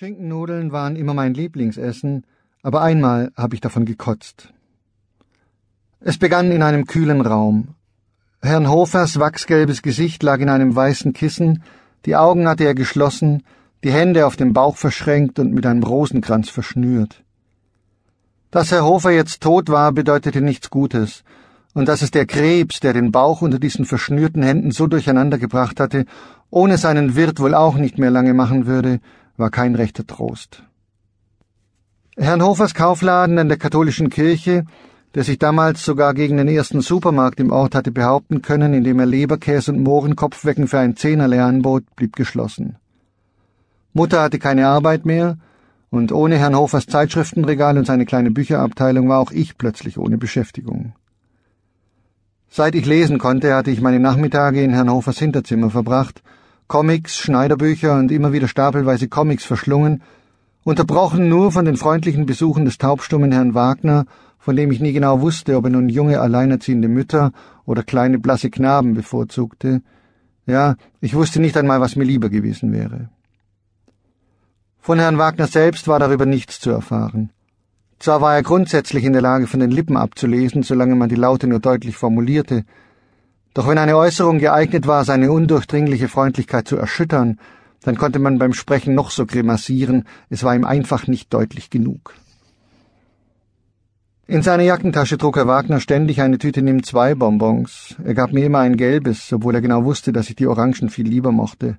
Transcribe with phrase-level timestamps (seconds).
[0.00, 2.24] Schinkennudeln waren immer mein Lieblingsessen,
[2.62, 4.54] aber einmal habe ich davon gekotzt.
[5.98, 7.74] Es begann in einem kühlen Raum.
[8.40, 11.64] Herrn Hofers wachsgelbes Gesicht lag in einem weißen Kissen,
[12.06, 13.42] die Augen hatte er geschlossen,
[13.82, 17.24] die Hände auf dem Bauch verschränkt und mit einem Rosenkranz verschnürt.
[18.52, 21.24] Dass Herr Hofer jetzt tot war, bedeutete nichts Gutes,
[21.74, 25.80] und dass es der Krebs, der den Bauch unter diesen verschnürten Händen so durcheinander gebracht
[25.80, 26.04] hatte,
[26.50, 29.00] ohne seinen Wirt wohl auch nicht mehr lange machen würde,
[29.38, 30.64] war kein rechter Trost.
[32.16, 34.64] Herrn Hofers Kaufladen an der katholischen Kirche,
[35.14, 39.06] der sich damals sogar gegen den ersten Supermarkt im Ort hatte behaupten können, indem er
[39.06, 42.76] Leberkäse und Mohrenkopfwecken für ein Zehnerle anbot, blieb geschlossen.
[43.92, 45.38] Mutter hatte keine Arbeit mehr,
[45.90, 50.92] und ohne Herrn Hofers Zeitschriftenregal und seine kleine Bücherabteilung war auch ich plötzlich ohne Beschäftigung.
[52.50, 56.22] Seit ich lesen konnte, hatte ich meine Nachmittage in Herrn Hofers Hinterzimmer verbracht
[56.68, 60.02] Comics, Schneiderbücher und immer wieder stapelweise Comics verschlungen,
[60.64, 64.04] unterbrochen nur von den freundlichen Besuchen des taubstummen Herrn Wagner,
[64.38, 67.32] von dem ich nie genau wusste, ob er nun junge alleinerziehende Mütter
[67.64, 69.80] oder kleine blasse Knaben bevorzugte.
[70.46, 73.08] Ja, ich wusste nicht einmal, was mir lieber gewesen wäre.
[74.78, 77.30] Von Herrn Wagner selbst war darüber nichts zu erfahren.
[77.98, 81.46] Zwar war er grundsätzlich in der Lage, von den Lippen abzulesen, solange man die Laute
[81.46, 82.64] nur deutlich formulierte,
[83.54, 87.38] doch wenn eine Äußerung geeignet war, seine undurchdringliche Freundlichkeit zu erschüttern,
[87.82, 92.14] dann konnte man beim Sprechen noch so grimassieren, es war ihm einfach nicht deutlich genug.
[94.26, 97.96] In seine Jackentasche trug Herr Wagner ständig eine Tüte Nimm zwei Bonbons.
[98.04, 101.08] Er gab mir immer ein gelbes, obwohl er genau wusste, dass ich die Orangen viel
[101.08, 101.78] lieber mochte.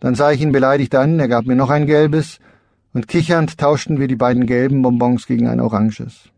[0.00, 2.40] Dann sah ich ihn beleidigt an, er gab mir noch ein gelbes,
[2.92, 6.28] und kichernd tauschten wir die beiden gelben Bonbons gegen ein oranges.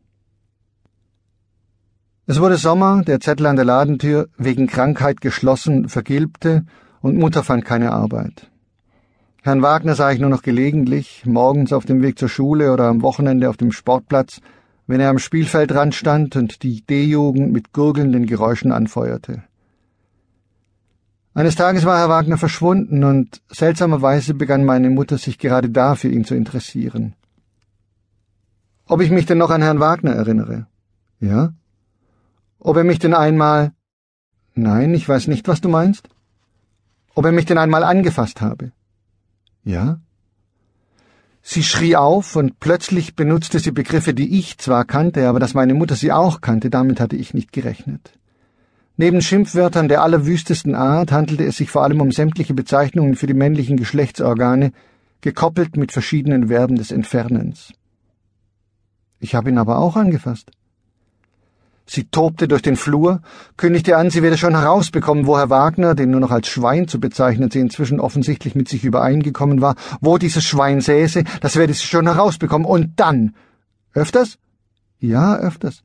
[2.28, 6.64] Es wurde Sommer, der Zettel an der Ladentür wegen Krankheit geschlossen vergilbte
[7.00, 8.50] und Mutter fand keine Arbeit.
[9.44, 13.02] Herrn Wagner sah ich nur noch gelegentlich, morgens auf dem Weg zur Schule oder am
[13.02, 14.40] Wochenende auf dem Sportplatz,
[14.88, 19.44] wenn er am Spielfeldrand stand und die D-Jugend mit gurgelnden Geräuschen anfeuerte.
[21.32, 26.08] Eines Tages war Herr Wagner verschwunden und seltsamerweise begann meine Mutter sich gerade da für
[26.08, 27.14] ihn zu interessieren.
[28.86, 30.66] Ob ich mich denn noch an Herrn Wagner erinnere?
[31.20, 31.52] Ja?
[32.58, 33.72] Ob er mich denn einmal.
[34.54, 36.08] Nein, ich weiß nicht, was du meinst.
[37.14, 38.72] Ob er mich denn einmal angefasst habe.
[39.64, 40.00] Ja?
[41.42, 45.74] Sie schrie auf, und plötzlich benutzte sie Begriffe, die ich zwar kannte, aber dass meine
[45.74, 48.18] Mutter sie auch kannte, damit hatte ich nicht gerechnet.
[48.96, 53.34] Neben Schimpfwörtern der allerwüstesten Art handelte es sich vor allem um sämtliche Bezeichnungen für die
[53.34, 54.72] männlichen Geschlechtsorgane,
[55.20, 57.72] gekoppelt mit verschiedenen Verben des Entfernens.
[59.20, 60.50] Ich habe ihn aber auch angefasst.
[61.88, 63.20] Sie tobte durch den Flur,
[63.56, 66.98] kündigte an, sie werde schon herausbekommen, wo Herr Wagner, den nur noch als Schwein zu
[66.98, 71.86] bezeichnen sie inzwischen offensichtlich mit sich übereingekommen war, wo dieses Schwein säße, das werde sie
[71.86, 72.66] schon herausbekommen.
[72.66, 73.34] Und dann.
[73.94, 74.38] Öfters?
[74.98, 75.82] Ja, öfters.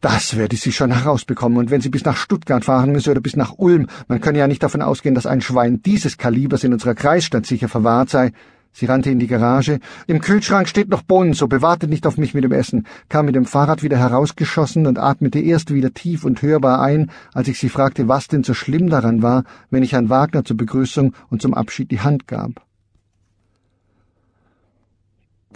[0.00, 3.36] Das werde sie schon herausbekommen, und wenn sie bis nach Stuttgart fahren müsse oder bis
[3.36, 6.94] nach Ulm, man könne ja nicht davon ausgehen, dass ein Schwein dieses Kalibers in unserer
[6.94, 8.32] Kreisstadt sicher verwahrt sei,
[8.72, 9.80] Sie rannte in die Garage.
[10.06, 13.44] Im Kühlschrank steht noch Bohnensuppe, wartet nicht auf mich mit dem Essen, kam mit dem
[13.44, 18.08] Fahrrad wieder herausgeschossen und atmete erst wieder tief und hörbar ein, als ich sie fragte,
[18.08, 21.90] was denn so schlimm daran war, wenn ich Herrn Wagner zur Begrüßung und zum Abschied
[21.90, 22.64] die Hand gab.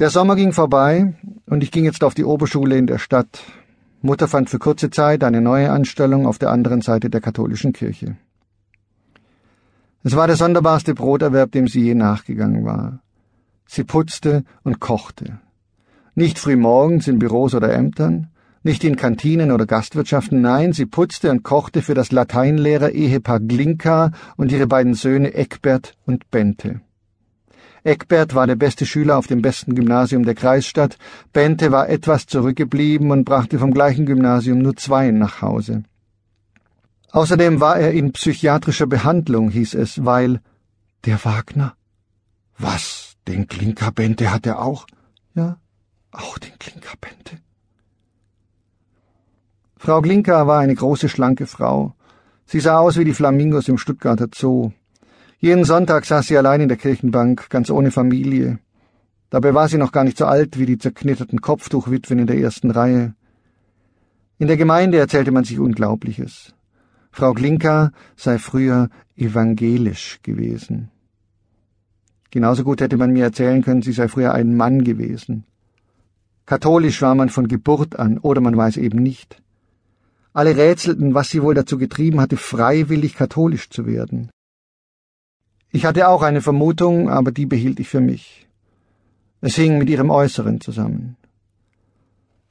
[0.01, 1.15] Der Sommer ging vorbei,
[1.47, 3.45] und ich ging jetzt auf die Oberschule in der Stadt.
[4.03, 8.17] Mutter fand für kurze Zeit eine neue Anstellung auf der anderen Seite der katholischen Kirche.
[10.03, 13.04] Es war der sonderbarste Broterwerb, dem sie je nachgegangen war.
[13.67, 15.39] Sie putzte und kochte.
[16.15, 18.29] Nicht früh morgens in Büros oder Ämtern,
[18.63, 24.53] nicht in Kantinen oder Gastwirtschaften, nein, sie putzte und kochte für das Lateinlehrer-Ehepaar Glinka und
[24.53, 26.81] ihre beiden Söhne Eckbert und Bente.
[27.83, 30.97] Eckbert war der beste Schüler auf dem besten Gymnasium der Kreisstadt,
[31.35, 35.83] Bente war etwas zurückgeblieben und brachte vom gleichen Gymnasium nur zwei nach Hause.
[37.11, 40.41] Außerdem war er in psychiatrischer Behandlung, hieß es, weil
[41.05, 41.75] der Wagner.
[42.57, 43.04] Was?
[43.27, 44.87] Den Klinkerbente hat er auch?
[45.35, 45.59] Ja,
[46.13, 47.39] auch den Klinkerbente.
[49.77, 51.95] Frau Glinka war eine große, schlanke Frau.
[52.47, 54.73] Sie sah aus wie die Flamingos im Stuttgarter Zoo.
[55.39, 58.59] Jeden Sonntag saß sie allein in der Kirchenbank, ganz ohne Familie.
[59.31, 62.71] Dabei war sie noch gar nicht so alt wie die zerknitterten Kopftuchwitwen in der ersten
[62.71, 63.15] Reihe.
[64.39, 66.55] In der Gemeinde erzählte man sich Unglaubliches.
[67.11, 70.91] Frau Glinka sei früher evangelisch gewesen.
[72.35, 75.45] Genauso gut hätte man mir erzählen können, sie sei früher ein Mann gewesen.
[76.47, 79.41] Katholisch war man von Geburt an, oder man weiß eben nicht.
[80.33, 84.31] Alle rätselten, was sie wohl dazu getrieben hatte, freiwillig katholisch zu werden.
[85.71, 88.49] Ich hatte auch eine Vermutung, aber die behielt ich für mich.
[89.41, 91.17] Es hing mit ihrem Äußeren zusammen.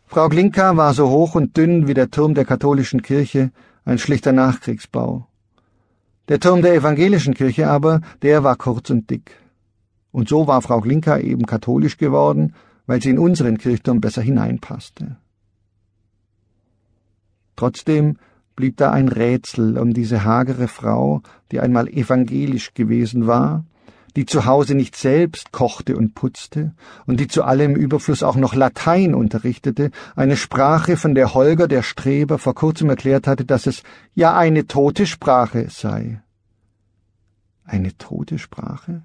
[0.06, 3.52] Frau Glinka war so hoch und dünn wie der Turm der katholischen Kirche,
[3.84, 5.28] ein schlichter Nachkriegsbau.
[6.30, 9.43] Der Turm der evangelischen Kirche aber, der war kurz und dick.
[10.14, 12.54] Und so war Frau Glinka eben katholisch geworden,
[12.86, 15.18] weil sie in unseren Kirchturm besser hineinpasste.
[17.56, 18.18] Trotzdem
[18.56, 23.66] blieb da ein Rätsel um diese hagere Frau, die einmal evangelisch gewesen war,
[24.16, 26.76] die zu Hause nicht selbst kochte und putzte
[27.08, 31.82] und die zu allem Überfluss auch noch Latein unterrichtete, eine Sprache, von der Holger der
[31.82, 33.82] Streber vor kurzem erklärt hatte, dass es
[34.14, 36.22] ja eine tote Sprache sei.
[37.66, 39.02] Eine tote Sprache?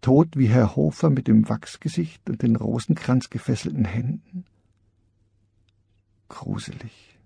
[0.00, 4.44] Tot wie Herr Hofer mit dem Wachsgesicht und den Rosenkranz gefesselten Händen?
[6.28, 7.18] Gruselig.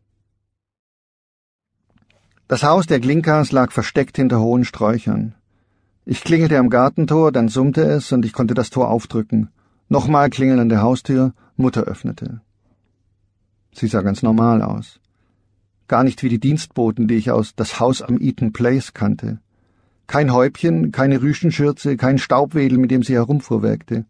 [2.48, 5.34] Das Haus der Glinkas lag versteckt hinter hohen Sträuchern.
[6.04, 9.50] Ich klingelte am Gartentor, dann summte es und ich konnte das Tor aufdrücken.
[9.88, 12.40] Nochmal klingeln an der Haustür, Mutter öffnete.
[13.72, 15.00] Sie sah ganz normal aus.
[15.86, 19.40] Gar nicht wie die Dienstboten, die ich aus das Haus am Eaton Place kannte.
[20.06, 24.04] Kein Häubchen, keine Rüschenschürze, kein Staubwedel, mit dem sie herumfuhrwerkte.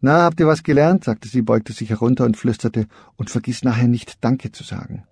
[0.00, 1.04] Na, habt ihr was gelernt?
[1.04, 2.86] sagte sie, beugte sich herunter und flüsterte,
[3.16, 5.04] und vergiss nachher nicht Danke zu sagen.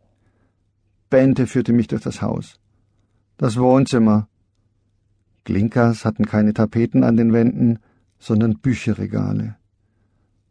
[1.10, 2.58] Bente führte mich durch das Haus.
[3.36, 4.28] Das Wohnzimmer,
[5.44, 7.78] Glinkas hatten keine Tapeten an den Wänden,
[8.18, 9.56] sondern Bücherregale.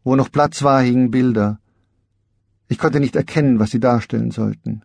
[0.04, 1.60] Wo noch Platz war, hingen Bilder.
[2.68, 4.84] Ich konnte nicht erkennen, was sie darstellen sollten.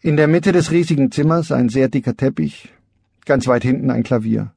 [0.00, 2.73] In der Mitte des riesigen Zimmers ein sehr dicker Teppich,
[3.24, 4.52] ganz weit hinten ein Klavier.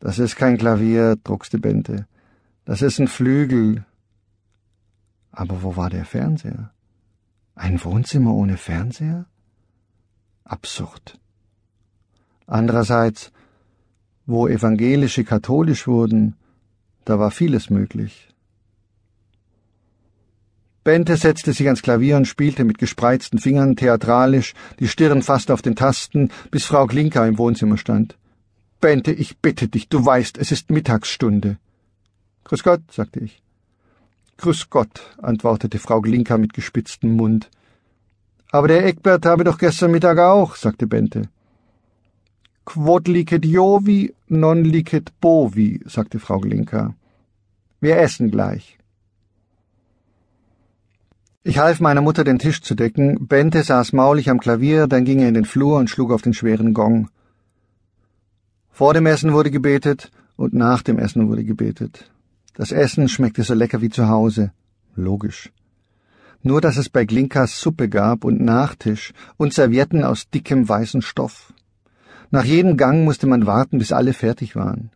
[0.00, 2.06] Das ist kein Klavier, druckste Bente.
[2.64, 3.84] Das ist ein Flügel.
[5.30, 6.72] Aber wo war der Fernseher?
[7.54, 9.26] Ein Wohnzimmer ohne Fernseher?
[10.44, 11.18] Absurd.
[12.46, 13.32] Andererseits,
[14.26, 16.36] wo Evangelische katholisch wurden,
[17.04, 18.33] da war vieles möglich.
[20.84, 25.62] Bente setzte sich ans Klavier und spielte mit gespreizten Fingern theatralisch, die Stirn fast auf
[25.62, 28.18] den Tasten, bis Frau Klinka im Wohnzimmer stand.
[28.82, 31.56] Bente, ich bitte dich, du weißt, es ist Mittagsstunde.
[32.44, 33.42] Grüß Gott, sagte ich.
[34.36, 37.50] Grüß Gott, antwortete Frau Glinka mit gespitztem Mund.
[38.50, 41.30] Aber der Eckbert habe doch gestern Mittag auch, sagte Bente.
[42.66, 46.94] Quod licet Jovi, non licet Bovi, sagte Frau Glinka.
[47.80, 48.78] Wir essen gleich.
[51.46, 53.26] Ich half meiner Mutter, den Tisch zu decken.
[53.26, 56.32] Bente saß maulig am Klavier, dann ging er in den Flur und schlug auf den
[56.32, 57.10] schweren Gong.
[58.70, 62.10] Vor dem Essen wurde gebetet und nach dem Essen wurde gebetet.
[62.54, 64.52] Das Essen schmeckte so lecker wie zu Hause.
[64.96, 65.52] Logisch.
[66.42, 71.52] Nur, dass es bei Glinkas Suppe gab und Nachtisch und Servietten aus dickem weißen Stoff.
[72.30, 74.92] Nach jedem Gang musste man warten, bis alle fertig waren.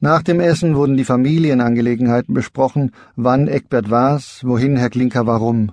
[0.00, 5.72] Nach dem Essen wurden die Familienangelegenheiten besprochen, wann Eckbert war's, wohin Herr Klinker warum.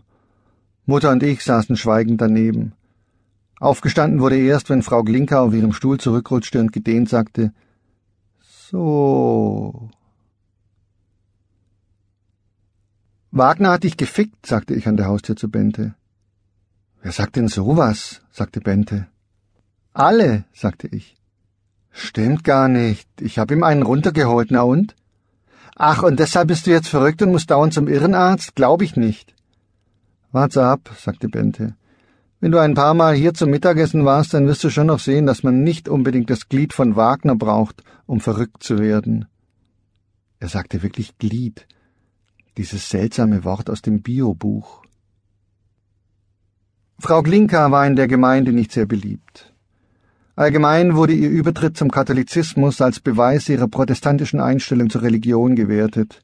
[0.85, 2.73] Mutter und ich saßen schweigend daneben.
[3.59, 7.53] Aufgestanden wurde erst, wenn Frau Glinka auf ihrem Stuhl zurückrutschte und gedehnt sagte,
[8.41, 9.89] so.
[13.31, 15.95] Wagner hat dich gefickt, sagte ich an der Haustür zu Bente.
[17.01, 18.21] Wer sagt denn sowas?
[18.31, 19.07] sagte Bente.
[19.93, 21.15] Alle, sagte ich.
[21.93, 23.07] Stimmt gar nicht.
[23.21, 24.95] Ich hab ihm einen runtergeholt, na und?
[25.75, 28.55] Ach, und deshalb bist du jetzt verrückt und musst dauernd zum Irrenarzt?
[28.55, 29.33] Glaub ich nicht.
[30.31, 31.75] Warte ab, sagte Bente.
[32.39, 35.27] Wenn du ein paar Mal hier zum Mittagessen warst, dann wirst du schon noch sehen,
[35.27, 39.27] dass man nicht unbedingt das Glied von Wagner braucht, um verrückt zu werden.
[40.39, 41.67] Er sagte wirklich Glied,
[42.57, 44.83] dieses seltsame Wort aus dem Biobuch.
[46.99, 49.52] Frau Glinka war in der Gemeinde nicht sehr beliebt.
[50.35, 56.21] Allgemein wurde ihr Übertritt zum Katholizismus als Beweis ihrer protestantischen Einstellung zur Religion gewertet.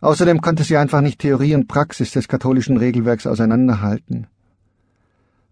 [0.00, 4.26] Außerdem konnte sie einfach nicht Theorie und Praxis des katholischen Regelwerks auseinanderhalten.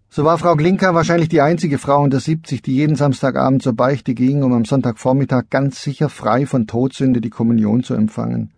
[0.09, 4.15] So war Frau Glinka wahrscheinlich die einzige Frau unter 70, die jeden Samstagabend zur Beichte
[4.15, 8.51] ging, um am Sonntagvormittag ganz sicher frei von Todsünde die Kommunion zu empfangen.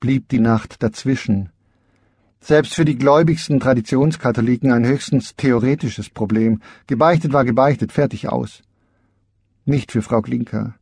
[0.00, 1.50] Blieb die Nacht dazwischen,
[2.44, 6.60] selbst für die gläubigsten Traditionskatholiken ein höchstens theoretisches Problem.
[6.86, 8.62] Gebeichtet war gebeichtet, fertig aus.
[9.64, 10.74] Nicht für Frau Klinker.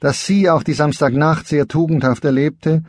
[0.00, 2.82] Dass sie auch die Samstagnacht sehr tugendhaft erlebte,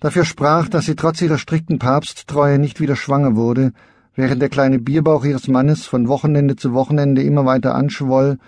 [0.00, 3.72] dafür sprach, dass sie trotz ihrer strikten Papsttreue nicht wieder schwanger wurde,
[4.16, 8.38] während der kleine Bierbauch ihres Mannes von Wochenende zu Wochenende immer weiter anschwoll,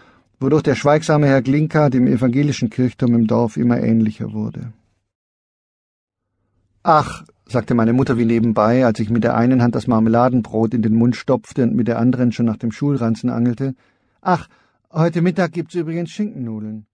[0.40, 4.72] wodurch der schweigsame Herr Glinka dem evangelischen Kirchturm im Dorf immer ähnlicher wurde.
[6.82, 10.83] Ach, sagte meine Mutter wie nebenbei, als ich mit der einen Hand das Marmeladenbrot in
[10.83, 13.75] den Mund stopfte und mit der anderen schon nach dem Schulranzen angelte.
[14.21, 14.49] Ach,
[14.93, 16.87] heute Mittag gibt's übrigens Schinkennudeln.